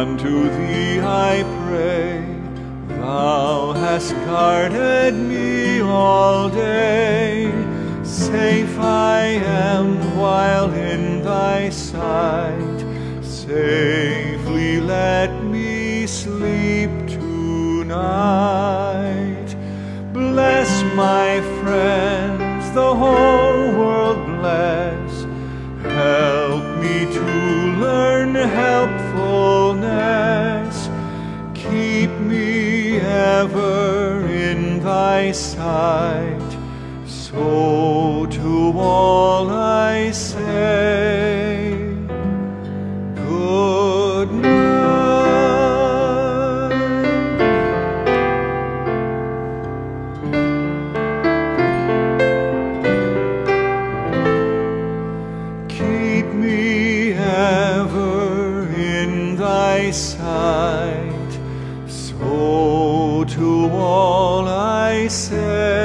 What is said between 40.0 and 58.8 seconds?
say, Good night. Keep me ever